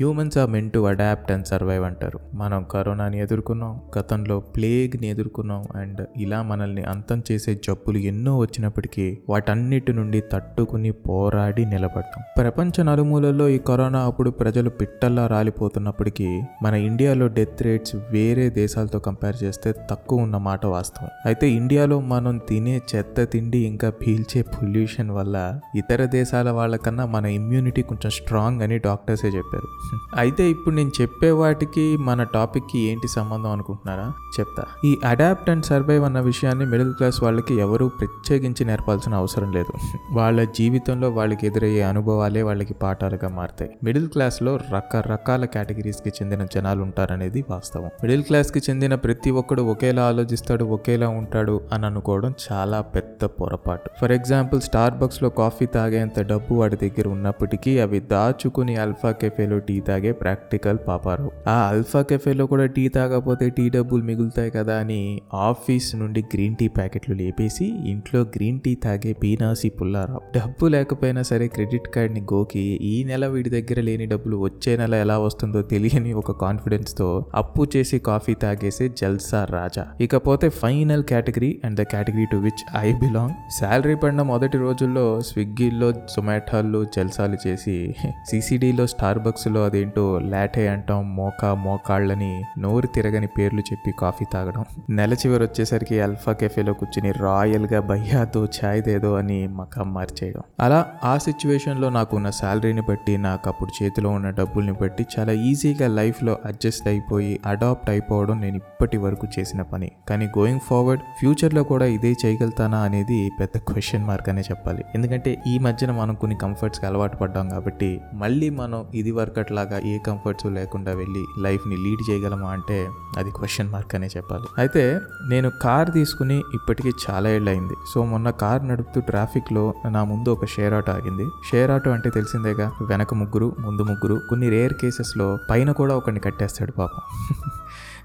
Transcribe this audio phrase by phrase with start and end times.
[0.00, 2.20] Humans are meant to adapt and survive అంటారు.
[2.34, 9.92] మనం కరోనాని ఎదుర్కొన్నాం గతంలో ప్లేగ్ని ఎదుర్కొన్నాం అండ్ ఇలా మనల్ని అంతం చేసే జబ్బులు ఎన్నో వచ్చినప్పటికీ వాటన్నిటి
[9.92, 12.22] నుండి తట్టుకుని పోరాడి నిలబడ్డాం.
[12.38, 19.36] ప్రపంచ నలుమూలల్లో ఈ కరోనా అప్పుడు ప్రజలు పిట్టల్లా రాలిపోతున్నప్పటికీ మన ఇండియాలో డెత్ రేట్స్ వేరే దేశాలతో కంపేర్
[19.44, 21.08] చేస్తే తక్కువ ఉన్న మాట వాస్తవం.
[21.26, 27.82] అయితే ఇండియాలో మనం తినే చెత్త తిండి ఇంకా పీల్చే పొల్యూషన్ వల్ల ఇతర దేశాల వాళ్ళకన్నా మన ఇమ్యూనిటీ
[27.82, 29.89] కొంచెం స్ట్రాంగ్ అని డాక్టర్సే చెప్పారు.
[30.16, 34.12] అయితే ఇప్పుడు నేను చెప్పే వాటికి మన టాపిక్కి ఏంటి సంబంధం అనుకుంటున్నారా?
[34.40, 34.64] చెప్తా.
[34.84, 39.72] ఈ అడాప్ట్ అండ్ సర్వైవ్ అన్న విషయాన్ని మిడిల్ క్లాస్ వాళ్ళకి ఎవరూ ప్రత్యేకించి నేర్పాల్సిన అవసరం లేదు.
[40.12, 43.70] వాళ్ళ జీవితంలో వాళ్ళకి ఎదురయ్యే అనుభవాలే వాళ్ళకి పాఠాలుగా మారుతాయి.
[43.84, 47.86] మిడిల్ క్లాస్లో రకరకాల కేటగిరీస్కి చెందిన జనాలు ఉంటారనేది వాస్తవం.
[47.86, 53.90] మిడిల్ క్లాస్కి చెందిన ప్రతి ఒక్కడు ఒకేలా ఆలోచిస్తాడు ఒకేలా ఉంటాడు అని అనుకోవడం చాలా పెద్ద పొరపాటు.
[54.00, 59.79] ఫర్ ఎగ్జాంపుల్ స్టార్ బక్స్లో కాఫీ తాగేంత డబ్బు వాడి దగ్గర ఉన్నప్పటికీ అవి దాచుకుని అల్ఫా కెఫేలో టీ
[59.80, 65.96] తాగే ప్రాక్టికల్ పాపారావు ఆ అల్ఫా కెఫేలో కూడా టీ తాగకపోతే టీ డబ్బులు మిగులుతాయి కదా అని ఆఫీస్
[65.96, 70.20] నుండి గ్రీన్ టీ ప్యాకెట్లు లేపేసి ఇంట్లో గ్రీన్ టీ తాగే పీనాసి పుల్లారావు.
[70.38, 75.18] డబ్బు లేకపోయినా సరే క్రెడిట్ కార్డ్ని గోకి ఈ నెల వీడి దగ్గర లేని డబ్బులు వచ్చే నెల ఎలా
[75.18, 79.86] వస్తుందో తెలియని ఒక కాన్ఫిడెన్స్తో అప్పు చేసి కాఫీ తాగేసే జల్సా రాజా.
[80.00, 85.92] ఇకపోతే final category and the category to which I belong salary పడిన మొదటి రోజుల్లో స్విగ్గీలో
[85.92, 87.94] జొమాటోలు జల్సాలు చేసి
[88.28, 94.64] సిసిడిలో స్టార్ బక్స్లో అదేంటో లాటే అంటాం మోకా మోకాళ్ళని నోరు తిరగని పేర్లు చెప్పి కాఫీ తాగడం.
[94.90, 100.42] నెల చివరి వచ్చేసరికి అల్ఫా కెఫేలో కూర్చుని రాయల్గా భయ్యాతో ఛాయ్ దేదో అని మకం మార్చేయడం.
[100.60, 105.86] అలా ఆ సిచ్యువేషన్లో నాకు ఉన్న శాలరీని బట్టి నాకు అప్పుడు చేతిలో ఉన్న డబ్బుల్ని బట్టి చాలా ఈజీగా
[105.86, 109.90] లైఫ్లో అడ్జస్ట్ అయిపోయి అడాప్ట్ అయిపోవడం నేను ఇప్పటి వరకు చేసిన పని.
[110.08, 114.84] కానీ గోయింగ్ ఫార్వర్డ్ ఫ్యూచర్లో కూడా ఇదే చేయగలుగుతానా అనేది పెద్ద క్వశ్చన్ మార్క్ అనే చెప్పాలి.
[114.94, 119.10] ఎందుకంటే ఈ మధ్యన మనం కొన్ని కంఫర్ట్స్కి అలవాటు పడ్డాం కాబట్టి మళ్ళీ మనం ఇది
[119.50, 122.78] వరకట్లాగా ఏ కంఫర్ట్స్ లేకుండా వెళ్ళి లైఫ్ని లీడ్ చేయగలమా అంటే
[123.18, 124.46] అది క్వశ్చన్ మార్క్ అనే చెప్పాలి.
[124.58, 124.82] అయితే
[125.30, 129.64] నేను కార్ తీసుకుని ఇప్పటికీ చాలా ఏళ్ళు అయింది సో మొన్న కార్ నడుపుతూ ట్రాఫిక్లో
[129.96, 131.26] నా ముందు ఒక షేర్ ఆటో ఆగింది.
[131.50, 136.72] షేర్ ఆటో అంటే తెలిసిందేగా వెనక ముగ్గురు ముందు ముగ్గురు కొన్ని రేర్ కేసెస్లో పైన కూడా ఒకరిని కట్టేస్తాడు
[136.72, 137.02] పాపం.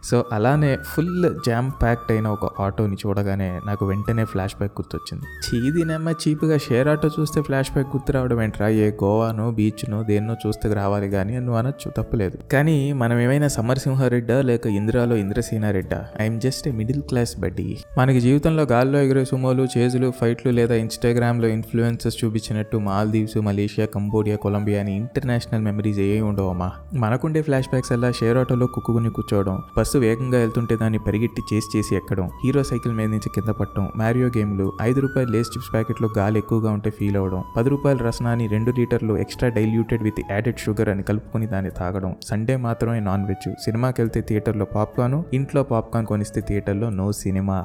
[0.04, 5.24] సో అలానే ఫుల్ జామ్ ప్యాక్డ్ అయిన ఒక ఆటోని చూడగానే నాకు వెంటనే ఫ్లాష్ బ్యాక్ గుర్తొచ్చింది.
[5.24, 8.68] చీదినమ్మ చీప్గా షేర్ ఆటో చూస్తే ఫ్లాష్ బ్యాక్ గుర్తు రావడం ఏంట్రా?
[8.68, 12.38] ఏ గోవానో బీచ్నో దేన్నో చూస్తే రావాలి కానీ నువ్వు అనొచ్చు తప్పలేదు.
[12.54, 16.06] కానీ మనం ఏమైనా సమరసింహారెడ్డా లేక ఇందిరాలో ఇంద్రసేనారెడ్డా?
[16.22, 21.48] I'm just a middle class buddy మనకి జీవితంలో గాల్లో ఎగిరే సుమోలు చేజులు ఫైట్లు లేదా ఇన్స్టాగ్రామ్లో
[21.48, 28.12] ఇన్ఫ్లుయెన్సెస్ చూపించినట్టు మాల్దీవ్స్ మలేషియా కంబోడియా కొలంబియా అని ఇంటర్నేషనల్ మెమరీస్ ఏ ఉండవమ్మా మనకుండే ఫ్లాష్ బ్యాక్స్ అలా
[28.12, 32.94] షేర్ ఆటోలో కుక్కుని కూర్చోవడం బస్ బస్సు వేగంగా వెళ్తుంటే దాన్ని పరిగెట్టి చేసి చేసి ఎక్కడం హీరో సైకిల్
[32.96, 37.18] మీద నుంచి కింద పట్టడం మ్యారియో గేమ్లు ఐదు రూపాయల లేస్ చిప్స్ ప్యాకెట్లో గాలి ఎక్కువగా ఉంటే ఫీల్
[37.18, 42.14] అవడం పది రూపాయల రసనాన్ని రెండు లీటర్లు extra diluted with added sugar అని కలుపుకొని దాన్ని తాగడం
[42.24, 47.60] సండే మాత్రమే నాన్ వెజ్ సినిమాకి వెళ్తే థియేటర్లో పాప్కార్న్ ఇంట్లో పాప్కార్న్ కొనిస్తే థియేటర్లో నో సినిమా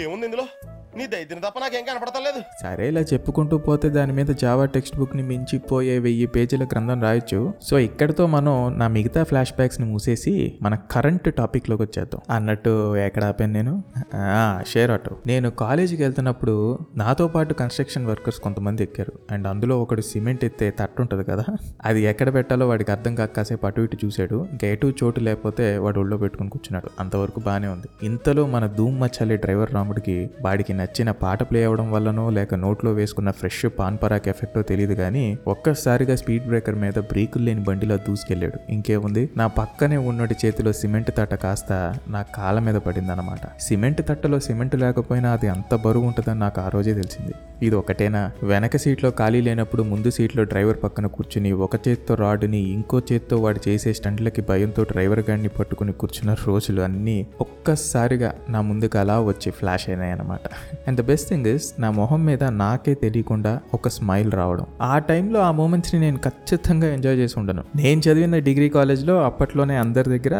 [0.00, 0.46] ఏముంది ఇందులో?
[0.96, 2.42] నీ దైద్యం తప్ప నాకేం కనపడతలేదు.
[2.62, 7.54] సరే ఇలా చెప్పుకుంటూ పోతే దాని మీద జావా టెక్స్ట్ బుక్ని మించిపోయే వెయ్యి పేజీల గ్రంథం రాయొచ్చు.
[7.62, 12.36] సో ఇక్కడతో మనం నా మిగతా ఫ్లాష్ బ్యాక్స్ని మూసేసి మన కరెంట్ టాపిక్లోకి వచ్చేద్దాం.
[12.36, 13.84] అన్నట్టు ఎక్కడ ఆపాను నేను?
[14.68, 19.12] షేర్ ఆటో నేను కాలేజీకి వెళ్తున్నప్పుడు నాతో పాటు కన్స్ట్రక్షన్ వర్కర్స్ కొంతమంది ఎక్కారు.
[19.30, 21.44] అండ్ అందులో ఒకడు సిమెంట్ ఎత్తే తట్టు ఉంటుంది కదా?
[21.84, 24.46] అది ఎక్కడ పెట్టాలో వాడికి అర్థం కాక కాసేపు అటు ఇటు చూశాడు.
[24.64, 26.90] గేటు చోటు లేకపోతే వాడు ఒళ్ళో పెట్టుకుని కూర్చున్నాడు.
[27.00, 28.06] అంతవరకు బాగానే ఉంది.
[28.06, 33.30] ఇంతలో మన ధూమ్ మచ్చాలి డ్రైవర్ రాముడికి వాడికి నచ్చిన పాట ప్లే అవ్వడం వల్లనో లేక నోట్లో వేసుకున్న
[33.30, 38.72] ఫ్రెష్ పాన్ పరాక్ ఎఫెక్టో తెలియదు కానీ ఒక్కసారిగా స్పీడ్ బ్రేకర్ మీద బ్రేకులు లేని బండిలో దూసుకెళ్ళాడు.
[38.72, 39.30] ఇంకేముంది?
[39.36, 45.32] నా పక్కనే ఉన్నటి చేతిలో సిమెంట్ తట్ట కాస్త నా కాళ్ళ మీద పడిందనమాట సిమెంట్ తట్టలో సిమెంట్ లేకపోయినా
[45.32, 47.34] అది అంత బరువు ఉంటుందని నాకు ఆ రోజే తెలిసింది.
[47.62, 48.30] ఇది ఒకటేనా?
[48.42, 53.68] వెనక సీట్లో ఖాళీ లేనప్పుడు ముందు సీట్లో డ్రైవర్ పక్కన కూర్చుని ఒక చేత్తో రాడ్ని ఇంకో చేత్తో వాడు
[53.68, 59.88] చేసే స్టంట్లకి భయంతో డ్రైవర్ గాడిని పట్టుకుని కూర్చున్న రోజులు అన్నీ ఒక్కసారిగా నా ముందుకు అలా వచ్చి ఫ్లాష్
[59.88, 60.40] అయినాయి అనమాట
[60.88, 64.66] and the best thing is నా మొహం మీద నాకే తెలియకుండా ఒక స్మైల్ రావడం.
[64.80, 67.62] ఆ టైంలో ఆ మూమెంట్స్ని నేను ఖచ్చితంగా ఎంజాయ్ చేసి ఉండను.
[67.76, 70.36] నేను చదివిన డిగ్రీ కాలేజ్లో అప్పట్లోనే అందరి దగ్గర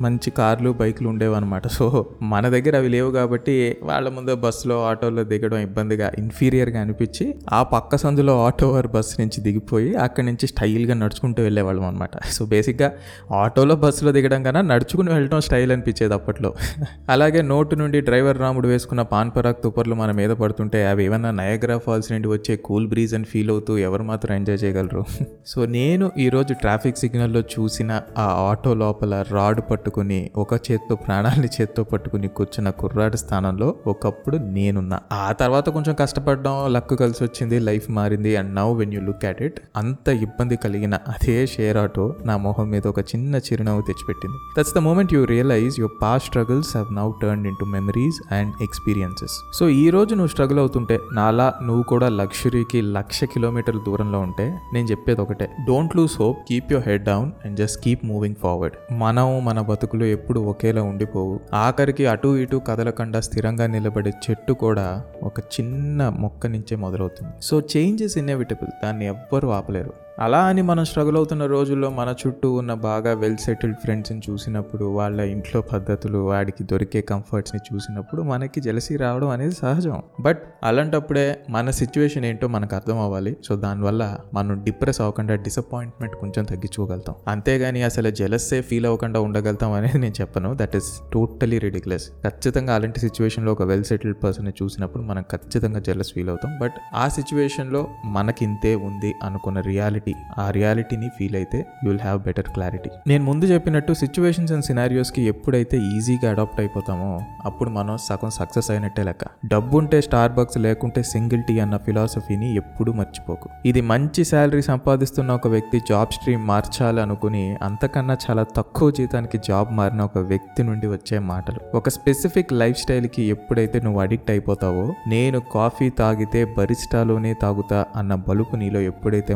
[0.00, 1.66] మంచి కార్లు బైక్లు ఉండేవన్నమాట.
[1.68, 7.62] సో మన దగ్గర అవి లేవు కాబట్టి వాళ్ళ ముందు బస్సులో ఆటోలో దిగడం ఇబ్బందిగా ఇన్ఫీరియర్గా అనిపించి ఆ
[7.62, 12.92] పక్క సందులో ఆటో ఆర్ బస్ నుంచి దిగిపోయి అక్కడి నుంచి స్టైల్గా నడుచుకుంటూ వెళ్ళేవాళ్ళం అనమాట సో బేసిక్గా
[13.34, 16.54] ఆటోలో బస్సులో దిగడం కన్నా నడుచుకుని వెళ్ళడం స్టైల్ అనిపించేది అప్పట్లో.
[17.08, 21.78] అలాగే నోటు నుండి డ్రైవర్ రాముడు వేసుకున్న పాన్ పరాక్తో సూపర్లు మన మీద పడుతుంటే అవి ఏమన్నా నయగ్రా
[21.78, 25.04] ఫాల్స్ నుండి వచ్చే కూల్ బ్రీజ్ అని ఫీల్ అవుతూ ఎవరు మాత్రం ఎంజాయ్ చేయగలరు?
[25.46, 31.84] సో నేను ఈరోజు ట్రాఫిక్ సిగ్నల్లో చూసిన ఆ ఆటో లోపల రాడ్ పట్టుకుని ఒక చేత్తో ప్రాణాలని చేత్తో
[31.84, 35.00] పట్టుకుని కూర్చున్న కుర్రాడి స్థానంలో ఒకప్పుడు నేనున్నా.
[35.12, 39.42] ఆ తర్వాత కొంచెం కష్టపడడం లక్ కలిసి వచ్చింది లైఫ్ మారింది and now when you look at
[39.42, 44.38] it అంత ఇబ్బంది కలిగిన అదే షేర్ ఆటో నా మొహం మీద ఒక చిన్న చిరునవ్వు తెచ్చిపెట్టింది.
[44.58, 49.36] That's the moment you realise your past struggles have now turn into memories and experiences
[49.54, 54.86] so ఈ రోజు నువ్వు స్ట్రగుల్ అవుతుంటే నాలా నువ్వు కూడా లక్షరీకి లక్ష కిలోమీటర్ల దూరంలో ఉంటే నేను
[54.86, 55.48] చెప్పేది ఒకటే.
[55.66, 60.04] Don't lose hope keep your head down and just keep moving forward మనం మన బతుకులు
[60.04, 61.40] ఎప్పుడు ఒకేలా ఉండిపోవు.
[61.54, 67.32] ఆఖరికి అటు ఇటు కదలకుండా స్థిరంగా నిలబడే చెట్టు కూడా ఒక చిన్న మొక్క నుంచే మొదలవుతుంది.
[67.42, 69.92] సో చేంజెస్ ఇన్ఎవిటబుల్ దాన్ని ఎవ్వరూ ఆపలేరు.
[70.18, 75.20] అలా అని మనం స్ట్రగుల్ అవుతున్న రోజుల్లో మన చుట్టూ ఉన్న బాగా వెల్ సెటిల్డ్ ఫ్రెండ్స్ని చూసినప్పుడు వాళ్ళ
[75.20, 80.02] ఇంట్లో పద్ధతులు వాడికి దొరికే కంఫర్ట్స్ని చూసినప్పుడు మనకి జలసి రావడం అనేది సహజం.
[80.20, 83.36] బట్ అలాంటప్పుడే మన సిచ్యువేషన్ ఏంటో మనకు అర్థం అవ్వాలి.
[83.44, 87.14] సో దానివల్ల మనం డిప్రెస్ అవ్వకుండా డిసప్పాయింట్మెంట్ కొంచెం తగ్గించుకోగలుగుతాం.
[87.28, 90.56] అంతేగాని అసలు జలస్సే ఫీల్ అవ్వకుండా ఉండగలుగుతాం అనేది నేను చెప్పను.
[90.60, 96.12] దట్ ఈస్ టోటలీ రెడిక్యులస్ ఖచ్చితంగా అలాంటి సిచ్యువేషన్లో ఒక వెల్ సెటిల్డ్ పర్సన్ చూసినప్పుడు మనం ఖచ్చితంగా జలస్
[96.14, 96.58] ఫీల్ అవుతాం.
[96.62, 100.01] బట్ ఆ సిచ్యువేషన్లో మనకింతే ఉంది అనుకున్న రియాలిటీ
[100.38, 105.22] ఆ రియాలిటీని ఫీల్ అయితే you will have better clarity నేను ముందు చెప్పినట్టు సిచ్యువేషన్స్ అండ్ సినారియోస్కి
[105.22, 109.24] ఎప్పుడైతే ఈజీగా అడాప్ట్ అయిపోతామో అప్పుడు మనం సగం సక్సెస్ అయినట్టే లెక్క.
[109.46, 113.48] డబ్బు ఉంటే స్టార్ బక్స్ లేకుంటే సింగిల్ టీ అన్న ఫిలాసఫీని ఎప్పుడూ మర్చిపోకు.
[113.66, 119.72] ఇది మంచి శాలరీ సంపాదిస్తున్న ఒక వ్యక్తి జాబ్ స్ట్రీమ్ మార్చాలి అనుకుని అంతకన్నా చాలా తక్కువ జీతానికి జాబ్
[119.72, 121.76] మారిన ఒక వ్యక్తి నుండి వచ్చే మాటలు.
[121.76, 128.56] ఒక స్పెసిఫిక్ లైఫ్ స్టైల్కి ఎప్పుడైతే నువ్వు అడిక్ట్ అయిపోతావో నేను కాఫీ తాగితే బరిస్టాలోనే తాగుతా అన్న బలుపు
[128.56, 129.34] నీలో ఎప్పుడైతే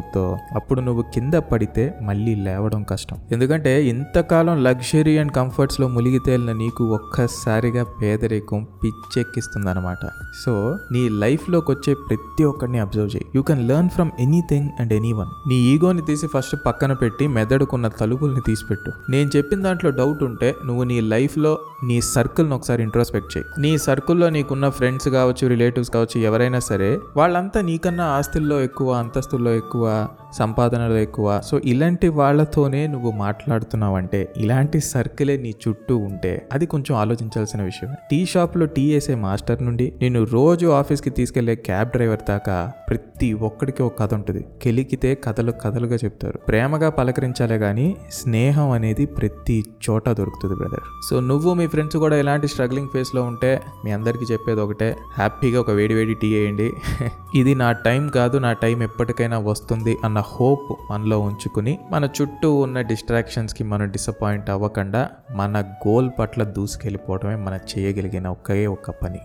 [0.00, 3.16] మొదలైపోతుందో అప్పుడు నువ్వు కింద పడితే మళ్ళీ లేవడం కష్టం.
[3.32, 10.04] ఎందుకంటే ఇంతకాలం లగ్జరీ అండ్ కంఫర్ట్స్లో లో తేలిన నీకు ఒక్కసారిగా పేదరికం పిచ్చెక్కిస్తుంది అనమాట
[10.44, 10.52] సో
[10.92, 13.26] నీ లైఫ్లోకి వచ్చే ప్రతి ఒక్కరిని అబ్జర్వ్ చేయి.
[13.34, 18.40] You can learn from anything and anyone నీ ఈగోని తీసి ఫస్ట్ పక్కన పెట్టి మెదడుకున్న తలుపుల్ని
[18.46, 18.92] తీసిపెట్టు.
[19.10, 23.46] నేను చెప్పిన దాంట్లో డౌట్ ఉంటే నువ్వు నీ లైఫ్లో నీ సర్కిల్ని ఒకసారి ఇంట్రోస్పెక్ట్ చేయి.
[23.58, 29.84] నీ సర్కిల్లో నీకున్న ఫ్రెండ్స్ కావచ్చు రిలేటివ్స్ కావచ్చు ఎవరైనా సరే వాళ్ళంతా నీకన్నా ఆస్తుల్లో ఎక్కువ అంతస్తుల్లో ఎక్కువ
[30.32, 31.40] సంపాదనలు ఎక్కువ.
[31.44, 38.26] సో ఇలాంటి వాళ్ళతోనే నువ్వు మాట్లాడుతున్నావంటే ఇలాంటి సర్కిలే నీ చుట్టూ ఉంటే అది కొంచెం ఆలోచించాల్సిన విషయం టీ
[38.26, 42.58] షాప్లో టీ వేసే మాస్టర్ నుండి నేను రోజు ఆఫీస్కి తీసుకెళ్ళే క్యాబ్ డ్రైవర్ దాకా
[42.90, 44.46] ప్రతి ఒక్కడికి ఒక కథ ఉంటుంది.
[44.62, 46.38] కెలికితే కథలు కథలుగా చెప్తారు.
[46.38, 52.48] ప్రేమగా పలకరించాలే కానీ స్నేహం అనేది ప్రతి చోట దొరుకుతుంది బ్రదర్ సో నువ్వు మీ ఫ్రెండ్స్ కూడా ఎలాంటి
[52.48, 54.96] స్ట్రగ్లింగ్ ఫేస్లో ఉంటే మీ అందరికీ చెప్పేది ఒకటే.
[55.14, 56.72] హ్యాపీగా ఒక వేడి వేడి టీ వేయండి.
[57.34, 62.80] ఇది నా టైం కాదు నా టైం ఎప్పటికైనా వస్తుంది అన్న హోప్ మనలో ఉంచుకుని మన చుట్టూ ఉన్న
[62.80, 69.18] డిస్ట్రాక్షన్స్కి మనం డిసప్పాయింట్ అవ్వకుండా మన గోల్ పట్ల దూసుకెళ్ళిపోవడమే మనం చేయగలిగిన ఒకే ఒక్క పని.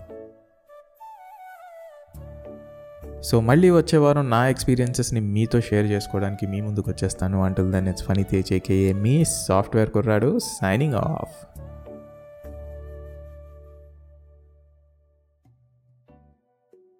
[3.26, 7.42] సో మళ్ళీ వచ్చే వారం నా ఎక్స్పీరియన్సెస్ని మీతో షేర్ చేసుకోవడానికి మీ ముందుకు వచ్చేస్తాను.
[7.42, 11.55] అంటుల్ దెన్ ఇట్స్ ఫనీ తేజేకే మీ సాఫ్ట్వేర్ కుర్రాడు సైనింగ్ ఆఫ్